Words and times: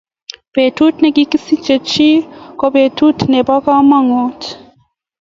Betut 0.53 0.95
nekisiche 1.01 1.75
chi 1.89 2.09
ko 2.59 2.65
betut 2.75 3.17
nepo 3.31 3.55
kamanut 3.65 4.39